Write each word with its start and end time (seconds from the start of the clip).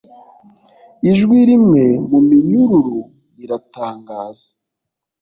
ijwi 1.09 1.37
rimwe 1.49 1.83
muminyururu 2.09 2.99
riratangaza 3.37 4.47